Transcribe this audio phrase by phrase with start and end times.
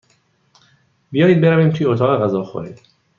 [1.11, 2.75] بیایید برویم توی اتاق غذاخوری.